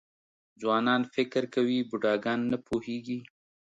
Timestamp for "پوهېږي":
2.67-3.19